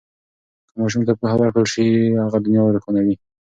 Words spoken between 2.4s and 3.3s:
دنیا روښانوي.